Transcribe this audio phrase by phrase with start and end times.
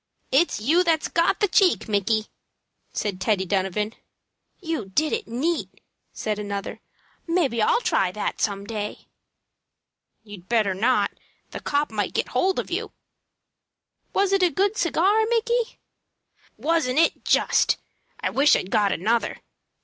[0.31, 2.25] "It's you that's got the cheek, Micky,"
[2.91, 3.93] said Teddy Donovan.
[4.59, 5.69] "You did it neat,"
[6.11, 6.79] said another.
[7.27, 9.05] "Maybe I'll try that same, some day."
[10.23, 11.11] "You'd better not.
[11.51, 12.93] The copp might get hold of you."
[14.11, 15.79] "Was it a good cigar, Micky?"
[16.57, 17.77] "Wasn't it, just!
[18.21, 19.41] I wish I'd got another.